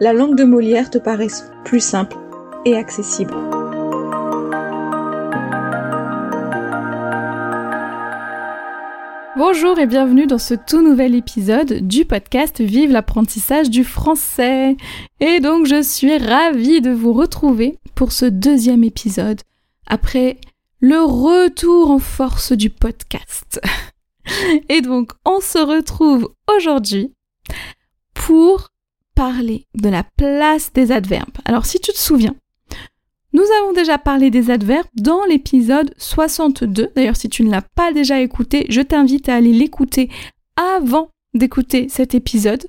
la 0.00 0.12
langue 0.12 0.36
de 0.36 0.44
Molière 0.44 0.90
te 0.90 0.98
paraisse 0.98 1.50
plus 1.64 1.80
simple 1.80 2.16
et 2.64 2.76
accessible. 2.76 3.34
Bonjour 9.36 9.78
et 9.78 9.86
bienvenue 9.86 10.26
dans 10.26 10.38
ce 10.38 10.54
tout 10.54 10.82
nouvel 10.82 11.14
épisode 11.14 11.86
du 11.86 12.04
podcast 12.04 12.60
Vive 12.60 12.90
l'apprentissage 12.90 13.70
du 13.70 13.84
français. 13.84 14.76
Et 15.20 15.40
donc 15.40 15.66
je 15.66 15.82
suis 15.82 16.16
ravie 16.16 16.80
de 16.80 16.90
vous 16.90 17.12
retrouver 17.12 17.78
pour 17.94 18.12
ce 18.12 18.24
deuxième 18.24 18.84
épisode 18.84 19.40
après 19.86 20.38
le 20.80 21.00
retour 21.00 21.90
en 21.90 21.98
force 21.98 22.52
du 22.52 22.70
podcast. 22.70 23.60
Et 24.68 24.80
donc 24.80 25.12
on 25.24 25.40
se 25.40 25.58
retrouve 25.58 26.32
aujourd'hui 26.48 27.12
pour 28.14 28.68
parler 29.18 29.66
de 29.74 29.88
la 29.88 30.04
place 30.04 30.72
des 30.72 30.92
adverbes. 30.92 31.38
Alors 31.44 31.66
si 31.66 31.80
tu 31.80 31.90
te 31.90 31.98
souviens, 31.98 32.36
nous 33.32 33.42
avons 33.60 33.72
déjà 33.72 33.98
parlé 33.98 34.30
des 34.30 34.48
adverbes 34.48 34.86
dans 34.94 35.24
l'épisode 35.24 35.92
62. 35.98 36.92
D'ailleurs, 36.94 37.16
si 37.16 37.28
tu 37.28 37.42
ne 37.42 37.50
l'as 37.50 37.64
pas 37.74 37.92
déjà 37.92 38.20
écouté, 38.20 38.66
je 38.68 38.80
t'invite 38.80 39.28
à 39.28 39.34
aller 39.34 39.52
l'écouter 39.52 40.08
avant 40.54 41.08
d'écouter 41.34 41.88
cet 41.88 42.14
épisode. 42.14 42.68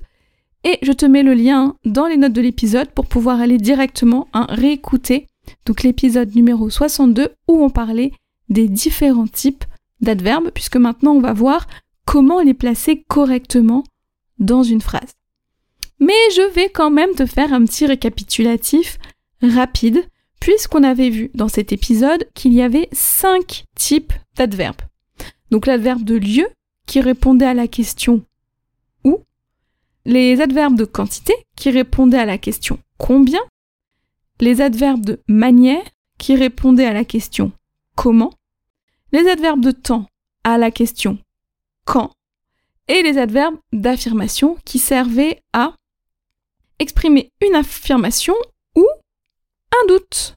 Et 0.64 0.78
je 0.82 0.90
te 0.90 1.06
mets 1.06 1.22
le 1.22 1.34
lien 1.34 1.76
dans 1.84 2.08
les 2.08 2.16
notes 2.16 2.32
de 2.32 2.40
l'épisode 2.40 2.90
pour 2.90 3.06
pouvoir 3.06 3.40
aller 3.40 3.56
directement 3.56 4.26
hein, 4.32 4.46
réécouter 4.48 5.28
donc 5.66 5.84
l'épisode 5.84 6.34
numéro 6.34 6.68
62 6.68 7.28
où 7.46 7.62
on 7.62 7.70
parlait 7.70 8.10
des 8.48 8.66
différents 8.66 9.28
types 9.28 9.64
d'adverbes, 10.00 10.50
puisque 10.52 10.78
maintenant 10.78 11.12
on 11.12 11.20
va 11.20 11.32
voir 11.32 11.68
comment 12.06 12.40
les 12.40 12.54
placer 12.54 13.04
correctement 13.06 13.84
dans 14.40 14.64
une 14.64 14.80
phrase. 14.80 15.14
Mais 16.00 16.14
je 16.34 16.52
vais 16.54 16.70
quand 16.70 16.90
même 16.90 17.14
te 17.14 17.26
faire 17.26 17.52
un 17.52 17.64
petit 17.64 17.86
récapitulatif 17.86 18.98
rapide 19.42 20.04
puisqu'on 20.40 20.82
avait 20.82 21.10
vu 21.10 21.30
dans 21.34 21.48
cet 21.48 21.72
épisode 21.72 22.26
qu'il 22.34 22.54
y 22.54 22.62
avait 22.62 22.88
cinq 22.92 23.64
types 23.76 24.14
d'adverbes. 24.36 24.80
Donc 25.50 25.66
l'adverbe 25.66 26.02
de 26.02 26.16
lieu, 26.16 26.48
qui 26.86 27.00
répondait 27.00 27.46
à 27.46 27.54
la 27.54 27.68
question 27.68 28.24
où, 29.04 29.18
les 30.06 30.40
adverbes 30.40 30.76
de 30.76 30.84
quantité, 30.84 31.34
qui 31.56 31.70
répondaient 31.70 32.18
à 32.18 32.24
la 32.24 32.38
question 32.38 32.80
combien, 32.96 33.42
les 34.40 34.60
adverbes 34.60 35.04
de 35.04 35.20
manière, 35.28 35.84
qui 36.18 36.34
répondaient 36.34 36.86
à 36.86 36.92
la 36.92 37.04
question 37.04 37.52
comment, 37.94 38.32
les 39.12 39.28
adverbes 39.28 39.64
de 39.64 39.72
temps 39.72 40.06
à 40.42 40.56
la 40.56 40.70
question 40.70 41.18
quand, 41.84 42.12
et 42.88 43.02
les 43.02 43.18
adverbes 43.18 43.58
d'affirmation 43.72 44.56
qui 44.64 44.78
servaient 44.78 45.42
à 45.52 45.74
exprimer 46.80 47.30
une 47.46 47.54
affirmation 47.54 48.34
ou 48.74 48.84
un 49.72 49.86
doute. 49.86 50.34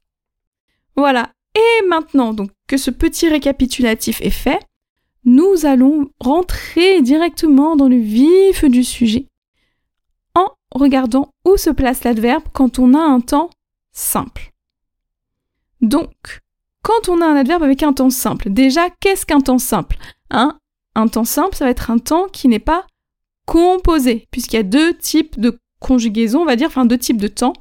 Voilà. 0.96 1.31
Et 1.56 1.88
maintenant, 1.88 2.34
donc, 2.34 2.52
que 2.68 2.78
ce 2.78 2.92
petit 2.92 3.28
récapitulatif 3.28 4.22
est 4.22 4.30
fait, 4.30 4.59
nous 5.26 5.66
allons 5.66 6.09
rentrer 6.20 7.02
directement 7.02 7.76
dans 7.76 7.88
le 7.88 7.98
vif 7.98 8.66
du 8.66 8.84
sujet 8.84 9.28
en 10.36 10.50
regardant 10.72 11.30
où 11.46 11.58
se 11.58 11.70
place 11.70 12.03
l'adverbe 12.03 12.44
quand 12.53 12.80
on 12.80 12.94
a 12.94 13.00
un 13.00 13.22
temps 13.22 13.50
simple. 13.92 14.52
Donc, 15.82 16.42
quand 16.82 17.08
on 17.08 17.22
a 17.22 17.26
un 17.26 17.36
adverbe 17.36 17.64
avec 17.64 17.84
un 17.84 17.94
temps 17.94 18.09
simple, 18.09 18.50
déjà, 18.50 18.90
qu'est-ce 19.00 19.26
qu'un 19.26 19.42
temps 19.42 19.59
simple? 19.59 19.98
Un 20.30 21.08
temps 21.08 21.26
simple, 21.26 21.56
ça 21.56 21.66
va 21.66 21.72
être 21.72 21.92
un 21.92 22.00
temps 22.00 22.28
qui 22.28 22.48
n'est 22.48 22.59
pas 22.59 22.86
composé, 23.46 24.28
puisqu'il 24.32 24.56
y 24.56 24.59
a 24.59 24.64
deux 24.64 24.98
types 24.98 25.40
de 25.40 25.58
conjugaison, 25.84 26.42
on 26.42 26.46
va 26.46 26.56
dire, 26.56 26.68
enfin 26.68 26.86
deux 26.86 26.98
types 26.98 27.22
de 27.22 27.28
temps 27.28 27.54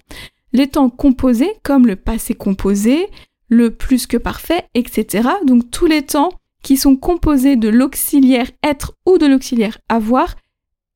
les 0.53 0.69
temps 0.69 0.91
composés 0.91 1.53
comme 1.62 1.87
le 1.87 1.97
passé 1.97 2.34
composé, 2.34 3.09
le 3.49 3.75
plus 3.75 4.06
que 4.06 4.16
parfait, 4.16 4.69
etc. 4.75 5.28
Donc 5.44 5.71
tous 5.71 5.87
les 5.87 6.03
temps 6.03 6.33
qui 6.62 6.77
sont 6.77 6.97
composés 6.97 7.56
de 7.56 7.69
l'auxiliaire 7.69 8.50
être 8.62 8.94
ou 9.06 9.19
de 9.19 9.27
l'auxiliaire 9.27 9.78
avoir 9.88 10.37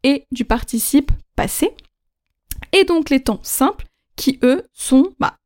et 0.03 0.25
du 0.31 0.45
participe 0.45 1.11
passé. 1.35 1.71
Et 2.73 2.85
donc 2.85 3.11
les 3.11 3.21
temps 3.21 3.41
simples 3.43 3.87
qui, 4.17 4.39
eux, 4.43 4.63
sont 4.73 5.13
bah, 5.19 5.37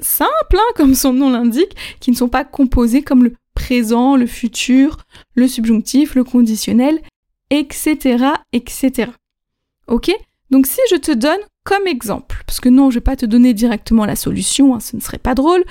simples, 0.00 0.56
hein, 0.56 0.72
comme 0.74 0.94
son 0.94 1.12
nom 1.12 1.30
l'indique, 1.30 1.76
qui 2.00 2.10
ne 2.10 2.16
sont 2.16 2.28
pas 2.28 2.44
composés 2.44 3.02
comme 3.02 3.24
le 3.24 3.34
présent, 3.54 4.16
le 4.16 4.26
futur, 4.26 4.98
le 5.34 5.48
subjonctif, 5.48 6.14
le 6.14 6.24
conditionnel, 6.24 7.00
etc. 7.50 8.26
etc. 8.52 9.12
Ok? 9.86 10.10
Donc 10.50 10.66
si 10.66 10.80
je 10.90 10.96
te 10.96 11.12
donne 11.12 11.40
comme 11.64 11.86
exemple, 11.86 12.42
parce 12.46 12.60
que 12.60 12.68
non, 12.68 12.90
je 12.90 12.96
vais 12.96 13.00
pas 13.00 13.16
te 13.16 13.26
donner 13.26 13.54
directement 13.54 14.04
la 14.04 14.16
solution, 14.16 14.74
hein, 14.74 14.80
ce 14.80 14.96
ne 14.96 15.00
serait 15.00 15.18
pas 15.18 15.34
drôle, 15.34 15.64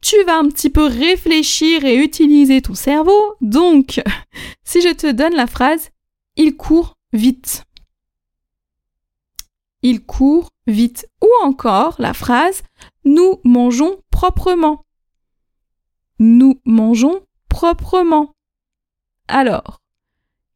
tu 0.00 0.22
vas 0.24 0.38
un 0.38 0.48
petit 0.48 0.70
peu 0.70 0.84
réfléchir 0.84 1.84
et 1.84 1.96
utiliser 1.96 2.62
ton 2.62 2.74
cerveau. 2.74 3.34
Donc, 3.40 4.02
si 4.64 4.80
je 4.80 4.92
te 4.92 5.10
donne 5.10 5.34
la 5.34 5.46
phrase 5.46 5.90
il 6.36 6.56
court 6.56 6.98
vite. 7.12 7.64
Il 9.82 10.04
court 10.04 10.50
vite. 10.66 11.08
Ou 11.22 11.28
encore 11.46 11.96
la 11.98 12.12
phrase 12.12 12.62
nous 13.04 13.40
mangeons 13.44 14.02
proprement. 14.10 14.84
Nous 16.18 16.60
mangeons 16.64 17.20
proprement. 17.48 18.34
Alors, 19.28 19.80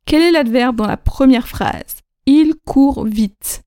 quel 0.05 0.23
est 0.23 0.33
l'adverbe 0.33 0.77
dans 0.77 0.87
la 0.87 0.97
première 0.97 1.49
phrase? 1.49 2.03
Il 2.27 2.55
court 2.67 3.05
vite. 3.05 3.63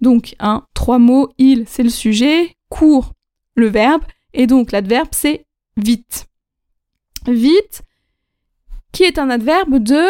Donc, 0.00 0.34
un, 0.38 0.66
trois 0.74 0.98
mots, 0.98 1.32
il, 1.38 1.66
c'est 1.68 1.82
le 1.82 1.90
sujet, 1.90 2.56
court, 2.68 3.12
le 3.54 3.68
verbe, 3.68 4.02
et 4.32 4.46
donc 4.46 4.72
l'adverbe, 4.72 5.08
c'est 5.12 5.46
vite. 5.76 6.26
Vite, 7.26 7.82
qui 8.92 9.04
est 9.04 9.18
un 9.18 9.30
adverbe 9.30 9.78
de 9.78 10.04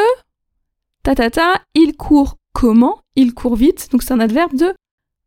ta 1.02 1.14
ta 1.14 1.30
ta, 1.30 1.62
il 1.74 1.96
court 1.96 2.38
comment? 2.52 3.02
Il 3.16 3.34
court 3.34 3.56
vite, 3.56 3.90
donc 3.92 4.02
c'est 4.02 4.14
un 4.14 4.20
adverbe 4.20 4.54
de 4.54 4.74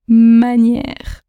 manière. 0.08 1.22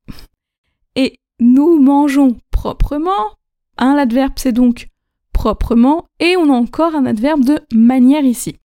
Et 0.94 1.18
nous 1.38 1.78
mangeons 1.78 2.38
proprement, 2.50 3.36
un 3.76 3.96
adverbe 3.96 4.32
c'est 4.36 4.52
donc 4.52 4.88
proprement, 5.32 6.06
et 6.20 6.36
on 6.36 6.50
a 6.50 6.56
encore 6.56 6.94
un 6.94 7.04
adverbe 7.04 7.44
de 7.44 7.60
manière 7.74 8.24
ici. 8.24 8.56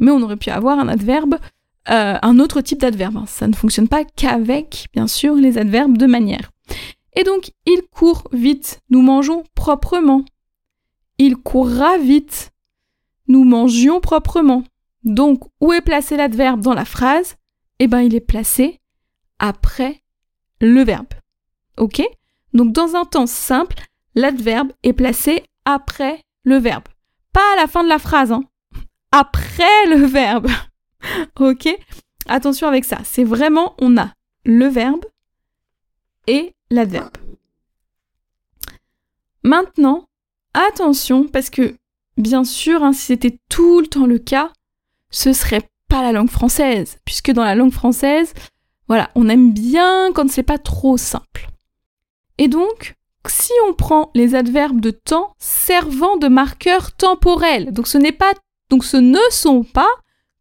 Mais 0.00 0.10
on 0.10 0.22
aurait 0.22 0.36
pu 0.36 0.50
avoir 0.50 0.78
un 0.78 0.88
adverbe 0.88 1.38
euh, 1.90 2.16
un 2.22 2.38
autre 2.38 2.60
type 2.60 2.80
d'adverbe. 2.80 3.24
Ça 3.26 3.48
ne 3.48 3.54
fonctionne 3.54 3.88
pas 3.88 4.04
qu'avec, 4.04 4.86
bien 4.92 5.08
sûr, 5.08 5.34
les 5.34 5.58
adverbes 5.58 5.98
de 5.98 6.06
manière. 6.06 6.52
Et 7.14 7.24
donc, 7.24 7.52
il 7.66 7.82
court 7.90 8.28
vite, 8.32 8.80
nous 8.88 9.02
mangeons 9.02 9.42
proprement. 9.54 10.24
Il 11.18 11.36
courra 11.36 11.98
vite, 11.98 12.52
nous 13.26 13.44
mangions 13.44 14.00
proprement. 14.00 14.62
Donc, 15.02 15.42
où 15.60 15.72
est 15.72 15.80
placé 15.80 16.16
l'adverbe 16.16 16.60
dans 16.60 16.74
la 16.74 16.84
phrase? 16.84 17.36
Eh 17.80 17.88
bien, 17.88 18.00
il 18.00 18.14
est 18.14 18.20
placé 18.20 18.80
après 19.40 20.02
le 20.60 20.84
verbe. 20.84 21.08
Ok? 21.78 22.00
Donc, 22.54 22.72
dans 22.72 22.94
un 22.94 23.04
temps 23.04 23.26
simple, 23.26 23.82
l'adverbe 24.14 24.72
est 24.84 24.92
placé 24.92 25.42
après 25.64 26.22
le 26.44 26.58
verbe. 26.58 26.84
Pas 27.32 27.40
à 27.54 27.60
la 27.60 27.66
fin 27.66 27.82
de 27.82 27.88
la 27.88 27.98
phrase, 27.98 28.30
hein. 28.30 28.44
Après 29.12 29.86
le 29.88 30.04
verbe. 30.06 30.48
ok? 31.38 31.68
Attention 32.26 32.68
avec 32.68 32.84
ça. 32.84 32.98
C'est 33.04 33.24
vraiment, 33.24 33.74
on 33.78 33.96
a 33.96 34.12
le 34.44 34.66
verbe 34.66 35.04
et 36.26 36.54
l'adverbe. 36.70 37.16
Maintenant, 39.44 40.08
attention, 40.54 41.26
parce 41.26 41.50
que 41.50 41.76
bien 42.16 42.44
sûr, 42.44 42.82
hein, 42.82 42.92
si 42.92 43.06
c'était 43.06 43.38
tout 43.48 43.80
le 43.80 43.86
temps 43.86 44.06
le 44.06 44.18
cas, 44.18 44.52
ce 45.10 45.32
serait 45.32 45.68
pas 45.88 46.02
la 46.02 46.12
langue 46.12 46.30
française, 46.30 46.98
puisque 47.04 47.32
dans 47.32 47.44
la 47.44 47.54
langue 47.54 47.72
française, 47.72 48.32
voilà, 48.88 49.10
on 49.14 49.28
aime 49.28 49.52
bien 49.52 50.12
quand 50.12 50.30
c'est 50.30 50.42
pas 50.42 50.58
trop 50.58 50.96
simple. 50.96 51.48
Et 52.38 52.48
donc, 52.48 52.94
si 53.28 53.52
on 53.68 53.74
prend 53.74 54.10
les 54.14 54.34
adverbes 54.34 54.80
de 54.80 54.90
temps 54.90 55.34
servant 55.38 56.16
de 56.16 56.28
marqueur 56.28 56.92
temporel, 56.92 57.72
donc 57.72 57.86
ce 57.86 57.98
n'est 57.98 58.12
pas, 58.12 58.32
donc 58.72 58.84
ce 58.84 58.96
ne 58.96 59.18
sont 59.30 59.64
pas 59.64 59.90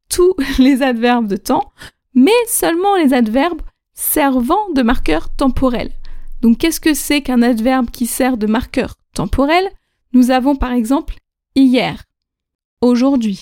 tous 0.07 0.33
les 0.57 0.81
adverbes 0.81 1.27
de 1.27 1.35
temps, 1.35 1.73
mais 2.13 2.31
seulement 2.47 2.95
les 2.95 3.13
adverbes 3.13 3.61
servant 3.93 4.69
de 4.73 4.81
marqueur 4.83 5.35
temporel. 5.35 5.91
Donc 6.41 6.59
qu'est-ce 6.59 6.79
que 6.79 6.93
c'est 6.93 7.21
qu'un 7.21 7.41
adverbe 7.41 7.91
qui 7.91 8.07
sert 8.07 8.37
de 8.37 8.47
marqueur 8.47 8.95
temporel? 9.13 9.69
Nous 10.13 10.31
avons 10.31 10.55
par 10.55 10.71
exemple 10.71 11.15
hier, 11.55 12.05
aujourd'hui, 12.79 13.41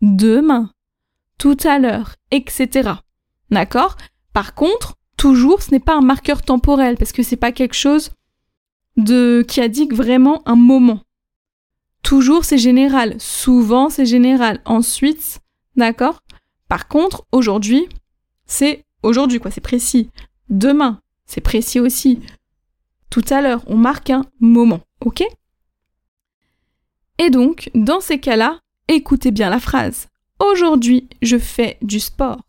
demain, 0.00 0.70
tout 1.36 1.58
à 1.64 1.78
l'heure, 1.78 2.16
etc. 2.30 2.90
D'accord? 3.50 3.98
Par 4.32 4.54
contre, 4.54 4.94
toujours, 5.18 5.60
ce 5.60 5.72
n'est 5.72 5.78
pas 5.78 5.94
un 5.94 6.00
marqueur 6.00 6.40
temporel 6.40 6.96
parce 6.96 7.12
que 7.12 7.22
c'est 7.22 7.36
pas 7.36 7.52
quelque 7.52 7.76
chose 7.76 8.12
de 8.96 9.44
qui 9.46 9.60
indique 9.60 9.92
vraiment 9.92 10.40
un 10.46 10.56
moment. 10.56 11.02
Toujours, 12.12 12.44
c'est 12.44 12.58
général. 12.58 13.18
Souvent, 13.18 13.88
c'est 13.88 14.04
général. 14.04 14.60
Ensuite, 14.66 15.40
d'accord? 15.76 16.20
Par 16.68 16.86
contre, 16.86 17.24
aujourd'hui, 17.32 17.88
c'est 18.44 18.84
aujourd'hui, 19.02 19.40
quoi, 19.40 19.50
c'est 19.50 19.62
précis. 19.62 20.10
Demain, 20.50 21.00
c'est 21.24 21.40
précis 21.40 21.80
aussi. 21.80 22.20
Tout 23.08 23.24
à 23.30 23.40
l'heure, 23.40 23.64
on 23.66 23.78
marque 23.78 24.10
un 24.10 24.26
moment, 24.40 24.80
ok? 25.00 25.24
Et 27.16 27.30
donc, 27.30 27.70
dans 27.74 28.00
ces 28.02 28.20
cas-là, 28.20 28.60
écoutez 28.88 29.30
bien 29.30 29.48
la 29.48 29.58
phrase. 29.58 30.08
Aujourd'hui, 30.38 31.08
je 31.22 31.38
fais 31.38 31.78
du 31.80 31.98
sport. 31.98 32.42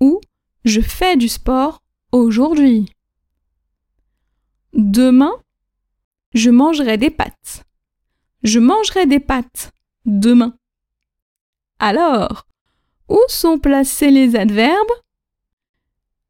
Ou 0.00 0.20
je 0.64 0.80
fais 0.80 1.16
du 1.16 1.28
sport 1.28 1.84
aujourd'hui. 2.10 2.90
Demain, 4.72 5.34
je 6.34 6.50
mangerai 6.50 6.98
des 6.98 7.10
pâtes. 7.10 7.65
Je 8.42 8.58
mangerai 8.58 9.06
des 9.06 9.20
pâtes 9.20 9.72
demain. 10.04 10.56
Alors, 11.78 12.46
où 13.08 13.18
sont 13.28 13.58
placés 13.58 14.10
les 14.10 14.36
adverbes? 14.36 14.92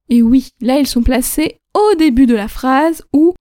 Et 0.09 0.23
oui, 0.23 0.51
là 0.61 0.79
ils 0.79 0.87
sont 0.87 1.03
placés 1.03 1.61
au 1.75 1.95
début 1.97 2.27
de 2.27 2.35
la 2.35 2.49
phrase 2.49 3.03
ou 3.13 3.35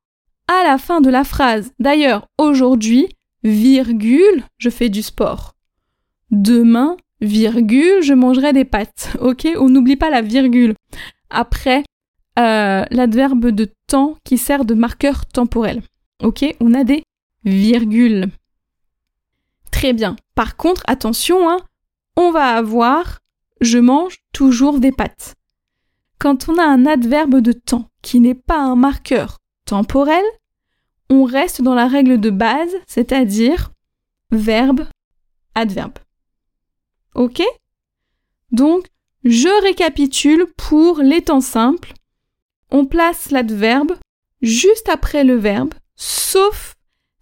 à 0.48 0.64
la 0.64 0.78
fin 0.78 1.02
de 1.02 1.10
la 1.10 1.24
phrase. 1.24 1.72
D'ailleurs, 1.80 2.28
aujourd'hui, 2.38 3.08
virgule, 3.44 4.44
je 4.58 4.70
fais 4.70 4.90
du 4.90 5.02
sport. 5.02 5.54
Demain, 6.32 6.98
virgule, 7.22 8.02
je 8.02 8.14
mangerai 8.14 8.54
des 8.54 8.66
pâtes. 8.66 9.16
Ok 9.22 9.48
On 9.58 9.70
n'oublie 9.70 9.96
pas 9.96 10.10
la 10.10 10.22
virgule. 10.22 10.76
Après, 11.30 11.84
euh, 12.38 12.84
l'adverbe 12.92 13.48
de 13.48 13.72
temps 13.88 14.18
qui 14.24 14.38
sert 14.38 14.66
de 14.66 14.74
marqueur 14.74 15.26
temporel. 15.26 15.82
Ok 16.24 16.46
On 16.60 16.74
a 16.74 16.84
des 16.84 17.04
virgules. 17.44 18.30
Très 19.76 19.92
bien. 19.92 20.16
Par 20.36 20.56
contre, 20.56 20.84
attention, 20.88 21.50
hein, 21.50 21.58
on 22.16 22.32
va 22.32 22.56
avoir 22.56 23.20
je 23.60 23.78
mange 23.78 24.20
toujours 24.32 24.80
des 24.80 24.94
pâtes. 24.94 25.36
Quand 26.18 26.48
on 26.48 26.58
a 26.58 26.64
un 26.64 26.86
adverbe 26.86 27.42
de 27.42 27.52
temps 27.52 27.90
qui 28.02 28.22
n'est 28.22 28.36
pas 28.36 28.58
un 28.58 28.78
marqueur 28.78 29.40
temporel, 29.66 30.24
on 31.10 31.26
reste 31.26 31.62
dans 31.62 31.74
la 31.74 31.90
règle 31.90 32.22
de 32.22 32.30
base, 32.30 32.74
c'est-à-dire 32.88 33.74
verbe, 34.32 34.88
adverbe. 35.56 36.00
Ok? 37.14 37.44
Donc, 38.52 38.88
je 39.26 39.62
récapitule 39.62 40.46
pour 40.56 41.00
les 41.00 41.22
temps 41.22 41.42
simples. 41.42 41.94
On 42.72 42.86
place 42.86 43.30
l'adverbe 43.30 43.98
juste 44.42 44.88
après 44.88 45.26
le 45.26 45.36
verbe, 45.36 45.74
sauf 45.98 46.75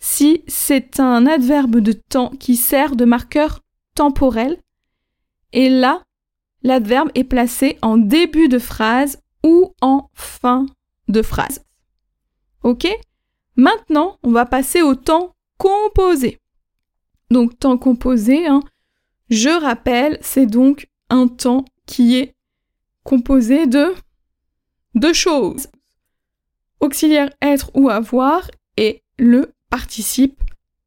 si 0.04 0.44
c'est 0.48 1.00
un 1.00 1.26
adverbe 1.26 1.78
de 1.78 1.94
temps 1.94 2.32
qui 2.32 2.58
sert 2.58 2.98
de 2.98 3.06
marqueur 3.06 3.62
temporel. 3.96 4.60
Et 5.54 5.70
là, 5.70 6.04
l'adverbe 6.62 7.10
est 7.16 7.24
placé 7.24 7.78
en 7.82 7.98
début 7.98 8.50
de 8.50 8.60
phrase 8.60 9.22
ou 9.46 9.74
en 9.82 10.10
fin 10.14 10.66
de 11.08 11.22
phrase. 11.22 11.64
Ok? 12.64 12.86
Maintenant, 13.56 14.18
on 14.24 14.32
va 14.32 14.46
passer 14.46 14.82
au 14.82 14.94
temps 14.94 15.36
composé. 15.58 16.38
Donc, 17.32 17.58
temps 17.58 17.78
composé, 17.78 18.46
hein, 18.46 18.60
je 19.30 19.58
rappelle, 19.58 20.18
c'est 20.22 20.48
donc 20.48 20.90
un 21.10 21.30
temps 21.30 21.64
qui 21.86 22.18
est 22.18 22.36
composé 23.06 23.68
de 23.68 23.96
deux 24.96 25.14
choses. 25.14 25.68
Auxiliaire 26.82 27.30
être 27.42 27.72
ou 27.74 27.90
avoir 27.90 28.52
et 28.76 29.02
le 29.18 29.53
participe 29.74 30.40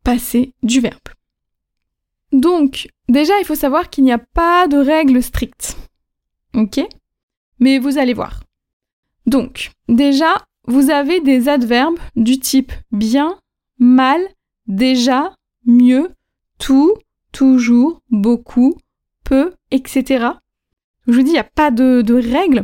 passé 0.05 0.53
du 0.63 0.79
verbe. 0.79 1.09
Donc, 2.31 2.87
déjà, 3.09 3.37
il 3.41 3.45
faut 3.45 3.57
savoir 3.57 3.91
qu'il 3.91 4.05
n'y 4.05 4.13
a 4.13 4.19
pas 4.19 4.69
de 4.69 4.77
règle 4.77 5.21
stricte. 5.25 5.77
Ok? 6.55 6.79
Mais 7.59 7.81
vous 7.81 7.99
allez 7.99 8.15
voir. 8.15 8.45
Donc, 9.27 9.73
déjà, 9.89 10.47
vous 10.69 10.91
avez 10.91 11.19
des 11.19 11.49
adverbes 11.49 11.99
du 12.15 12.39
type 12.39 12.71
bien, 12.93 13.41
mal, 13.81 14.21
déjà, 14.69 15.35
mieux, 15.65 16.13
tout, 16.61 16.95
toujours, 17.33 18.03
beaucoup, 18.11 18.77
peu, 19.25 19.53
etc. 19.73 20.29
Je 21.09 21.13
vous 21.13 21.23
dis, 21.23 21.31
il 21.31 21.33
n'y 21.33 21.39
a 21.41 21.45
pas 21.45 21.73
de, 21.73 22.03
de 22.03 22.15
règle 22.15 22.63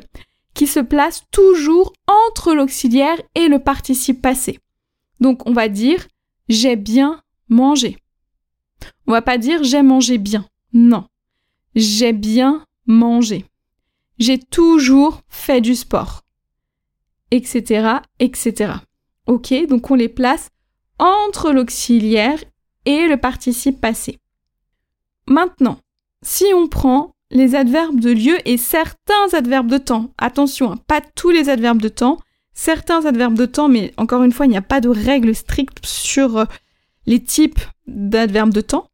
qui 0.54 0.68
se 0.68 0.78
place 0.78 1.24
toujours 1.32 1.92
entre 2.06 2.54
l'auxiliaire 2.54 3.20
et 3.34 3.48
le 3.48 3.58
participe 3.58 4.22
passé. 4.22 4.60
Donc, 5.22 5.48
on 5.48 5.52
va 5.52 5.68
dire 5.68 6.08
j'ai 6.48 6.74
bien 6.74 7.22
mangé. 7.48 7.96
On 9.06 9.12
va 9.12 9.22
pas 9.22 9.38
dire 9.38 9.62
j'ai 9.62 9.82
mangé 9.82 10.18
bien. 10.18 10.44
Non. 10.72 11.06
J'ai 11.76 12.12
bien 12.12 12.66
mangé. 12.86 13.46
J'ai 14.18 14.38
toujours 14.38 15.22
fait 15.28 15.60
du 15.60 15.76
sport. 15.76 16.22
Etc. 17.30 18.00
etc. 18.18 18.72
Ok, 19.26 19.54
donc 19.68 19.90
on 19.90 19.94
les 19.94 20.08
place 20.08 20.50
entre 20.98 21.52
l'auxiliaire 21.52 22.42
et 22.84 23.06
le 23.06 23.16
participe 23.16 23.80
passé. 23.80 24.18
Maintenant, 25.28 25.78
si 26.22 26.46
on 26.52 26.66
prend 26.66 27.14
les 27.30 27.54
adverbes 27.54 28.00
de 28.00 28.10
lieu 28.10 28.36
et 28.44 28.56
certains 28.56 29.32
adverbes 29.32 29.70
de 29.70 29.78
temps, 29.78 30.12
attention, 30.18 30.72
hein, 30.72 30.78
pas 30.88 31.00
tous 31.00 31.30
les 31.30 31.48
adverbes 31.48 31.80
de 31.80 31.88
temps, 31.88 32.18
certains 32.62 33.04
adverbes 33.06 33.34
de 33.34 33.46
temps, 33.46 33.68
mais 33.68 33.92
encore 33.96 34.22
une 34.22 34.30
fois, 34.30 34.46
il 34.46 34.50
n'y 34.50 34.56
a 34.56 34.62
pas 34.62 34.80
de 34.80 34.88
règle 34.88 35.34
stricte 35.34 35.84
sur 35.84 36.38
euh, 36.38 36.44
les 37.06 37.20
types 37.20 37.58
d'adverbes 37.88 38.52
de 38.52 38.60
temps, 38.60 38.86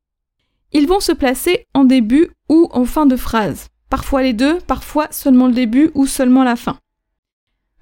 ils 0.73 0.87
vont 0.87 1.01
se 1.01 1.13
placer 1.13 1.67
en 1.75 1.85
début 1.85 2.31
ou 2.49 2.71
en 2.73 2.87
fin 2.87 3.05
de 3.05 3.17
phrase. 3.17 3.69
Parfois 3.91 4.23
les 4.23 4.33
deux, 4.33 4.59
parfois 4.61 5.09
seulement 5.11 5.49
le 5.49 5.53
début 5.53 5.91
ou 5.93 6.07
seulement 6.07 6.45
la 6.45 6.57
fin. 6.57 6.79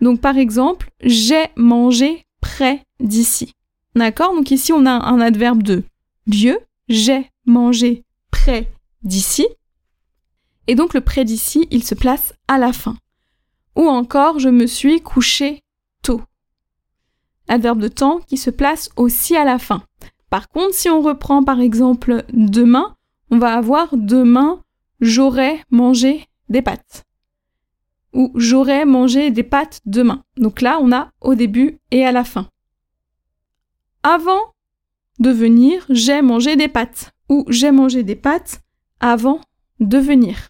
Donc 0.01 0.21
par 0.21 0.37
exemple, 0.37 0.91
j'ai 1.05 1.45
mangé 1.55 2.27
près 2.41 2.83
d'ici. 2.99 3.53
D'accord? 3.95 4.35
Donc 4.35 4.51
ici 4.51 4.73
on 4.73 4.87
a 4.87 4.91
un 4.91 5.21
adverbe 5.21 5.63
de 5.63 5.85
lieu, 6.27 6.59
j'ai 6.89 7.31
mangé 7.45 8.03
près 8.33 8.69
d'ici. 9.05 9.47
Et 10.67 10.75
donc 10.75 10.95
le 10.95 11.01
près 11.01 11.25
d'ici, 11.25 11.69
il 11.71 11.85
se 11.85 11.95
place 11.95 12.35
à 12.49 12.59
la 12.59 12.73
fin. 12.73 12.97
Ou 13.77 13.87
encore, 13.87 14.41
je 14.41 14.49
me 14.49 14.67
suis 14.67 15.01
couché. 15.01 15.63
Adverbe 17.49 17.81
de 17.81 17.89
temps 17.89 18.21
qui 18.27 18.37
se 18.37 18.51
place 18.51 18.91
aussi 18.97 19.37
à 19.37 19.45
la 19.45 19.59
fin. 19.59 19.83
Par 20.31 20.49
contre, 20.49 20.75
si 20.75 20.89
on 20.91 21.01
reprend 21.01 21.45
par 21.45 21.61
exemple 21.61 22.25
demain, 22.33 22.97
on 23.31 23.39
va 23.39 23.55
avoir 23.55 23.97
demain, 23.97 24.63
j'aurais 25.01 25.63
mangé 25.71 26.27
des 26.49 26.63
pâtes. 26.63 27.05
Ou 28.13 28.33
j'aurais 28.35 28.85
mangé 28.85 29.31
des 29.31 29.43
pâtes 29.43 29.81
demain. 29.85 30.25
Donc 30.37 30.61
là, 30.61 30.79
on 30.81 30.93
a 30.93 31.11
au 31.21 31.35
début 31.35 31.79
et 31.91 32.05
à 32.05 32.13
la 32.13 32.25
fin. 32.25 32.49
Avant 34.03 34.55
de 35.19 35.31
venir, 35.31 35.85
j'ai 35.91 36.23
mangé 36.23 36.57
des 36.57 36.69
pâtes. 36.69 37.13
Ou 37.29 37.45
j'ai 37.49 37.73
mangé 37.73 38.03
des 38.03 38.17
pâtes 38.17 38.61
avant 39.01 39.41
de 39.81 39.99
venir. 39.99 40.49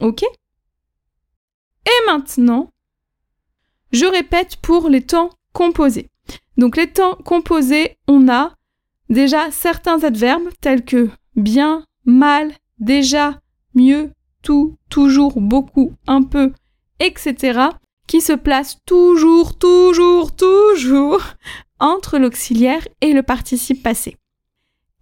Ok? 0.00 0.22
Et 0.22 2.06
maintenant, 2.06 2.70
je 3.92 4.06
répète 4.06 4.56
pour 4.56 4.88
les 4.88 5.04
temps 5.04 5.30
composés. 5.52 6.08
Donc 6.56 6.76
les 6.76 6.90
temps 6.90 7.16
composés, 7.24 7.96
on 8.06 8.28
a 8.28 8.54
déjà 9.08 9.50
certains 9.50 10.04
adverbes 10.04 10.50
tels 10.60 10.84
que 10.84 11.08
bien, 11.36 11.84
mal, 12.04 12.52
déjà, 12.78 13.40
mieux, 13.74 14.10
tout, 14.42 14.76
toujours, 14.88 15.40
beaucoup, 15.40 15.92
un 16.06 16.22
peu, 16.22 16.52
etc. 16.98 17.60
qui 18.06 18.20
se 18.20 18.32
place 18.32 18.78
toujours, 18.86 19.58
toujours, 19.58 20.34
toujours 20.34 21.22
entre 21.80 22.18
l'auxiliaire 22.18 22.86
et 23.00 23.12
le 23.12 23.22
participe 23.22 23.82
passé. 23.82 24.16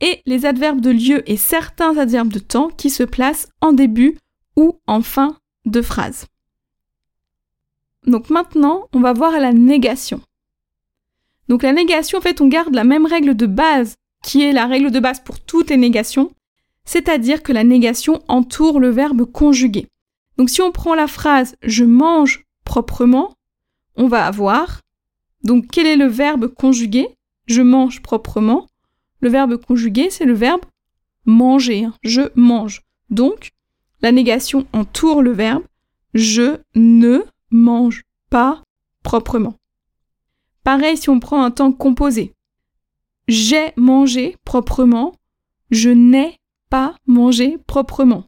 Et 0.00 0.22
les 0.26 0.46
adverbes 0.46 0.80
de 0.80 0.90
lieu 0.90 1.28
et 1.28 1.36
certains 1.36 1.96
adverbes 1.98 2.32
de 2.32 2.38
temps 2.38 2.68
qui 2.68 2.88
se 2.88 3.02
placent 3.02 3.48
en 3.60 3.72
début 3.72 4.16
ou 4.56 4.78
en 4.86 5.02
fin 5.02 5.36
de 5.66 5.82
phrase. 5.82 6.26
Donc 8.06 8.30
maintenant, 8.30 8.88
on 8.92 9.00
va 9.00 9.12
voir 9.12 9.32
la 9.32 9.52
négation. 9.52 10.20
Donc 11.48 11.62
la 11.62 11.72
négation, 11.72 12.18
en 12.18 12.20
fait, 12.20 12.40
on 12.40 12.48
garde 12.48 12.74
la 12.74 12.84
même 12.84 13.06
règle 13.06 13.34
de 13.34 13.46
base 13.46 13.96
qui 14.22 14.42
est 14.42 14.52
la 14.52 14.66
règle 14.66 14.90
de 14.90 15.00
base 15.00 15.20
pour 15.20 15.40
toutes 15.40 15.70
les 15.70 15.76
négations, 15.76 16.32
c'est-à-dire 16.84 17.42
que 17.42 17.52
la 17.52 17.64
négation 17.64 18.22
entoure 18.28 18.80
le 18.80 18.90
verbe 18.90 19.24
conjugué. 19.24 19.86
Donc 20.36 20.50
si 20.50 20.60
on 20.60 20.72
prend 20.72 20.94
la 20.94 21.06
phrase 21.06 21.56
je 21.62 21.84
mange 21.84 22.44
proprement, 22.64 23.34
on 23.96 24.08
va 24.08 24.26
avoir 24.26 24.80
donc 25.44 25.66
quel 25.70 25.86
est 25.86 25.96
le 25.96 26.06
verbe 26.06 26.48
conjugué 26.48 27.08
Je 27.46 27.62
mange 27.62 28.02
proprement. 28.02 28.66
Le 29.20 29.28
verbe 29.28 29.56
conjugué, 29.56 30.10
c'est 30.10 30.24
le 30.24 30.34
verbe 30.34 30.62
manger. 31.24 31.84
Hein. 31.84 31.94
Je 32.02 32.22
mange. 32.34 32.82
Donc 33.10 33.50
la 34.00 34.12
négation 34.12 34.66
entoure 34.72 35.22
le 35.22 35.32
verbe 35.32 35.64
je 36.14 36.58
ne 36.74 37.22
mange 37.50 38.04
pas 38.30 38.62
proprement. 39.02 39.54
Pareil 40.68 40.98
si 40.98 41.08
on 41.08 41.18
prend 41.18 41.42
un 41.42 41.50
temps 41.50 41.72
composé. 41.72 42.34
J'ai 43.26 43.72
mangé 43.78 44.36
proprement, 44.44 45.14
je 45.70 45.88
n'ai 45.88 46.36
pas 46.68 46.94
mangé 47.06 47.56
proprement. 47.66 48.26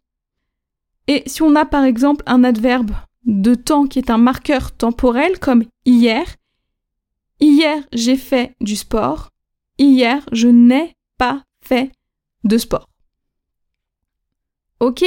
Et 1.07 1.23
si 1.27 1.43
on 1.43 1.55
a 1.55 1.67
par 1.67 1.85
exemple 1.85 2.25
un 2.25 2.43
adverbe 2.43 2.93
de 3.27 3.55
temps 3.55 3.87
qui 3.87 3.99
est 3.99 4.09
un 4.09 4.17
marqueur 4.17 4.73
temporel 4.73 5.39
comme 5.39 5.65
hier, 5.85 6.25
hier 7.41 7.87
j'ai 7.93 8.17
fait 8.17 8.55
du 8.63 8.75
sport, 8.75 9.29
hier 9.77 10.25
je 10.33 10.49
n'ai 10.49 10.97
pas 11.19 11.45
fait 11.63 11.93
de 12.45 12.57
sport. 12.57 12.89
Ok? 14.81 15.05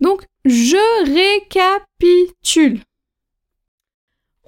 Donc 0.00 0.26
je 0.44 1.04
récapitule. 1.04 2.82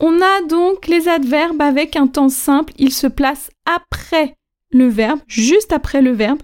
On 0.00 0.20
a 0.20 0.42
donc 0.42 0.86
les 0.86 1.08
adverbes 1.08 1.62
avec 1.62 1.96
un 1.96 2.06
temps 2.06 2.28
simple, 2.28 2.72
ils 2.78 2.92
se 2.92 3.06
placent 3.06 3.50
après 3.64 4.36
le 4.70 4.88
verbe, 4.88 5.20
juste 5.28 5.72
après 5.72 6.02
le 6.02 6.10
verbe, 6.10 6.42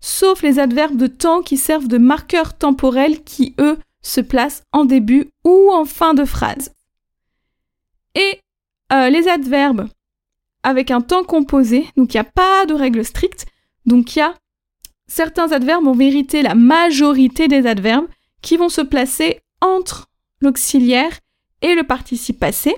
sauf 0.00 0.42
les 0.42 0.58
adverbes 0.58 0.96
de 0.96 1.06
temps 1.06 1.42
qui 1.42 1.56
servent 1.56 1.88
de 1.88 1.98
marqueurs 1.98 2.58
temporels 2.58 3.22
qui, 3.22 3.54
eux, 3.58 3.78
se 4.02 4.20
placent 4.20 4.64
en 4.72 4.84
début 4.84 5.30
ou 5.44 5.70
en 5.72 5.84
fin 5.84 6.14
de 6.14 6.24
phrase. 6.24 6.72
Et 8.14 8.40
euh, 8.92 9.08
les 9.08 9.28
adverbes 9.28 9.88
avec 10.62 10.90
un 10.90 11.00
temps 11.00 11.24
composé, 11.24 11.86
donc 11.96 12.12
il 12.12 12.16
n'y 12.16 12.20
a 12.20 12.24
pas 12.24 12.66
de 12.66 12.74
règle 12.74 13.04
stricte, 13.04 13.46
donc 13.86 14.16
il 14.16 14.20
y 14.20 14.22
a 14.22 14.34
certains 15.06 15.52
adverbes, 15.52 15.86
en 15.86 15.92
vérité 15.92 16.42
la 16.42 16.54
majorité 16.54 17.48
des 17.48 17.66
adverbes, 17.66 18.08
qui 18.42 18.56
vont 18.56 18.68
se 18.68 18.80
placer 18.80 19.40
entre 19.60 20.08
l'auxiliaire 20.40 21.18
et 21.64 21.74
le 21.74 21.82
participe 21.82 22.38
passé, 22.38 22.76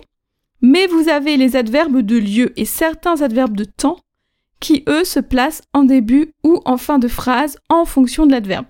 mais 0.62 0.87
vous 0.87 1.09
avez 1.09 1.37
les 1.37 1.57
adverbes 1.57 2.00
de 2.00 2.16
lieu 2.16 2.59
et 2.59 2.64
certains 2.64 3.21
adverbes 3.21 3.57
de 3.57 3.64
temps 3.64 3.99
qui, 4.61 4.85
eux, 4.88 5.05
se 5.05 5.21
placent 5.21 5.62
en 5.75 5.83
début 5.83 6.33
ou 6.45 6.61
en 6.64 6.76
fin 6.76 6.99
de 6.99 7.09
phrase 7.09 7.59
en 7.69 7.85
fonction 7.85 8.26
de 8.26 8.31
l'adverbe. 8.31 8.66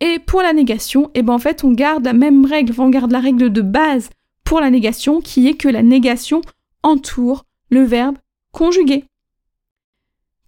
Et 0.00 0.18
pour 0.18 0.40
la 0.40 0.54
négation, 0.54 1.10
eh 1.14 1.22
ben 1.22 1.34
en 1.34 1.38
fait, 1.38 1.62
on 1.64 1.72
garde 1.72 2.06
la 2.06 2.14
même 2.14 2.46
règle, 2.46 2.72
on 2.78 2.88
garde 2.88 3.12
la 3.12 3.20
règle 3.20 3.52
de 3.52 3.60
base 3.60 4.08
pour 4.42 4.58
la 4.58 4.70
négation 4.70 5.20
qui 5.20 5.46
est 5.46 5.54
que 5.54 5.68
la 5.68 5.82
négation 5.82 6.40
entoure 6.82 7.44
le 7.68 7.84
verbe 7.84 8.16
conjugué. 8.52 9.04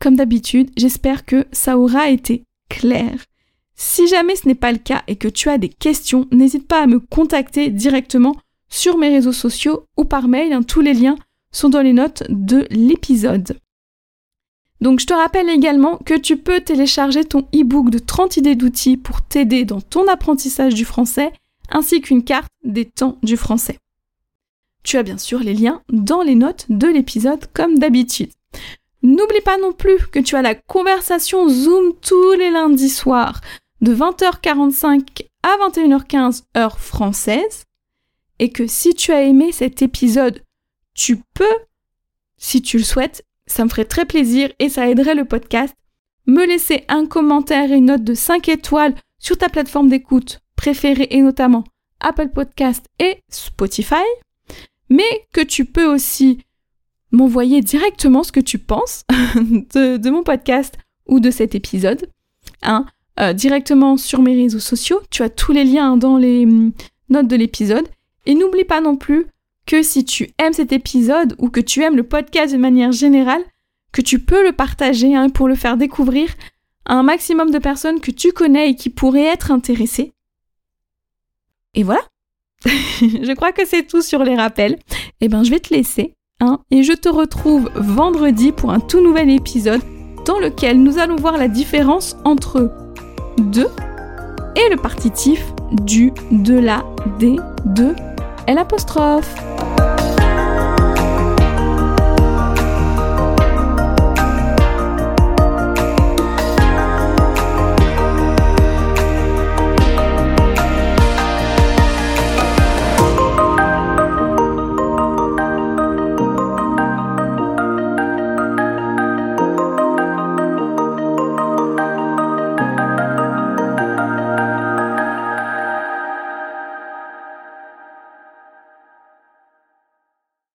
Comme 0.00 0.16
d'habitude, 0.16 0.70
j'espère 0.78 1.26
que 1.26 1.46
ça 1.52 1.76
aura 1.76 2.08
été 2.08 2.44
clair. 2.70 3.12
Si 3.74 4.08
jamais 4.08 4.34
ce 4.34 4.48
n'est 4.48 4.54
pas 4.54 4.72
le 4.72 4.78
cas 4.78 5.02
et 5.08 5.16
que 5.16 5.28
tu 5.28 5.50
as 5.50 5.58
des 5.58 5.68
questions, 5.68 6.26
n'hésite 6.32 6.66
pas 6.66 6.82
à 6.82 6.86
me 6.86 6.98
contacter 6.98 7.68
directement 7.68 8.34
sur 8.72 8.96
mes 8.96 9.10
réseaux 9.10 9.32
sociaux 9.32 9.84
ou 9.96 10.04
par 10.04 10.26
mail. 10.26 10.52
Hein. 10.52 10.62
tous 10.62 10.80
les 10.80 10.94
liens 10.94 11.16
sont 11.52 11.68
dans 11.68 11.82
les 11.82 11.92
notes 11.92 12.24
de 12.28 12.66
l'épisode. 12.70 13.56
Donc 14.80 14.98
je 14.98 15.06
te 15.06 15.14
rappelle 15.14 15.48
également 15.48 15.98
que 15.98 16.18
tu 16.18 16.36
peux 16.36 16.60
télécharger 16.60 17.24
ton 17.24 17.42
e-book 17.54 17.90
de 17.90 18.00
30 18.00 18.38
idées 18.38 18.56
d'outils 18.56 18.96
pour 18.96 19.22
t'aider 19.22 19.64
dans 19.64 19.80
ton 19.80 20.08
apprentissage 20.08 20.74
du 20.74 20.84
français, 20.84 21.32
ainsi 21.70 22.00
qu'une 22.00 22.24
carte 22.24 22.50
des 22.64 22.86
temps 22.86 23.18
du 23.22 23.36
français. 23.36 23.78
Tu 24.82 24.96
as 24.96 25.04
bien 25.04 25.18
sûr 25.18 25.38
les 25.38 25.54
liens 25.54 25.82
dans 25.92 26.22
les 26.22 26.34
notes 26.34 26.66
de 26.68 26.88
l'épisode 26.88 27.46
comme 27.52 27.78
d'habitude. 27.78 28.32
N'oublie 29.04 29.40
pas 29.44 29.58
non 29.58 29.72
plus 29.72 30.08
que 30.08 30.18
tu 30.18 30.34
as 30.34 30.42
la 30.42 30.56
conversation 30.56 31.48
Zoom 31.48 31.92
tous 32.00 32.32
les 32.32 32.50
lundis 32.50 32.88
soirs 32.88 33.40
de 33.82 33.94
20h45 33.94 35.26
à 35.42 35.68
21h15 35.68 36.42
heure 36.56 36.78
française 36.78 37.64
et 38.42 38.50
que 38.50 38.66
si 38.66 38.92
tu 38.94 39.12
as 39.12 39.22
aimé 39.22 39.52
cet 39.52 39.82
épisode, 39.82 40.42
tu 40.94 41.22
peux, 41.32 41.56
si 42.36 42.60
tu 42.60 42.76
le 42.76 42.82
souhaites, 42.82 43.24
ça 43.46 43.62
me 43.62 43.68
ferait 43.68 43.84
très 43.84 44.04
plaisir 44.04 44.50
et 44.58 44.68
ça 44.68 44.88
aiderait 44.88 45.14
le 45.14 45.24
podcast. 45.24 45.76
Me 46.26 46.44
laisser 46.44 46.84
un 46.88 47.06
commentaire 47.06 47.70
et 47.70 47.76
une 47.76 47.84
note 47.84 48.02
de 48.02 48.14
5 48.14 48.48
étoiles 48.48 48.96
sur 49.20 49.38
ta 49.38 49.48
plateforme 49.48 49.88
d'écoute 49.88 50.40
préférée 50.56 51.06
et 51.12 51.22
notamment 51.22 51.62
Apple 52.00 52.30
Podcast 52.30 52.84
et 52.98 53.22
Spotify. 53.28 54.02
Mais 54.90 55.24
que 55.32 55.40
tu 55.40 55.64
peux 55.64 55.86
aussi 55.86 56.42
m'envoyer 57.12 57.60
directement 57.60 58.24
ce 58.24 58.32
que 58.32 58.40
tu 58.40 58.58
penses 58.58 59.04
de, 59.36 60.10
mon 60.10 60.24
podcast 60.24 60.76
ou 61.06 61.20
de 61.20 61.30
cet 61.30 61.54
épisode. 61.54 62.10
Hein, 62.62 62.86
euh, 63.20 63.34
directement 63.34 63.96
sur 63.96 64.20
mes 64.20 64.34
réseaux 64.34 64.58
sociaux. 64.58 65.00
Tu 65.10 65.22
as 65.22 65.30
tous 65.30 65.52
les 65.52 65.62
liens 65.62 65.96
dans 65.96 66.16
les 66.16 66.44
hum, 66.44 66.72
notes 67.08 67.28
de 67.28 67.36
l'épisode. 67.36 67.86
Et 68.26 68.34
n'oublie 68.34 68.64
pas 68.64 68.80
non 68.80 68.96
plus 68.96 69.26
que 69.66 69.82
si 69.82 70.04
tu 70.04 70.30
aimes 70.38 70.52
cet 70.52 70.72
épisode 70.72 71.34
ou 71.38 71.48
que 71.48 71.60
tu 71.60 71.82
aimes 71.82 71.96
le 71.96 72.02
podcast 72.02 72.52
de 72.52 72.58
manière 72.58 72.92
générale, 72.92 73.42
que 73.92 74.00
tu 74.00 74.18
peux 74.18 74.44
le 74.44 74.52
partager 74.52 75.14
hein, 75.14 75.28
pour 75.28 75.48
le 75.48 75.54
faire 75.54 75.76
découvrir 75.76 76.30
à 76.84 76.94
un 76.94 77.02
maximum 77.02 77.50
de 77.50 77.58
personnes 77.58 78.00
que 78.00 78.10
tu 78.10 78.32
connais 78.32 78.70
et 78.70 78.74
qui 78.74 78.90
pourraient 78.90 79.26
être 79.26 79.50
intéressées. 79.50 80.12
Et 81.74 81.82
voilà. 81.82 82.02
je 82.64 83.34
crois 83.34 83.52
que 83.52 83.66
c'est 83.66 83.86
tout 83.86 84.02
sur 84.02 84.24
les 84.24 84.34
rappels. 84.34 84.78
Eh 85.20 85.28
ben, 85.28 85.42
je 85.44 85.50
vais 85.50 85.60
te 85.60 85.72
laisser. 85.72 86.14
Hein, 86.40 86.60
et 86.70 86.82
je 86.82 86.92
te 86.92 87.08
retrouve 87.08 87.70
vendredi 87.76 88.50
pour 88.50 88.72
un 88.72 88.80
tout 88.80 89.00
nouvel 89.00 89.30
épisode 89.30 89.82
dans 90.24 90.38
lequel 90.38 90.82
nous 90.82 90.98
allons 90.98 91.16
voir 91.16 91.36
la 91.36 91.48
différence 91.48 92.16
entre 92.24 92.72
de 93.38 93.68
et 94.56 94.68
le 94.70 94.76
partitif 94.76 95.44
du, 95.84 96.12
de 96.30 96.58
la, 96.58 96.84
des, 97.18 97.36
de, 97.64 97.94
l'apostrophe. 98.54 99.51